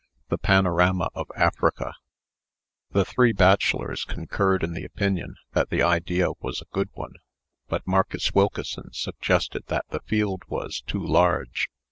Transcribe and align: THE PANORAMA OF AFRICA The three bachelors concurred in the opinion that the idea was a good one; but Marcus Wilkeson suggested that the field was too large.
THE 0.29 0.39
PANORAMA 0.39 1.09
OF 1.13 1.27
AFRICA 1.37 1.93
The 2.89 3.05
three 3.05 3.33
bachelors 3.33 4.03
concurred 4.03 4.63
in 4.63 4.73
the 4.73 4.83
opinion 4.83 5.35
that 5.53 5.69
the 5.69 5.83
idea 5.83 6.29
was 6.39 6.59
a 6.59 6.73
good 6.73 6.89
one; 6.93 7.13
but 7.67 7.85
Marcus 7.85 8.33
Wilkeson 8.33 8.93
suggested 8.93 9.65
that 9.67 9.85
the 9.91 9.99
field 9.99 10.41
was 10.47 10.81
too 10.87 11.05
large. 11.05 11.69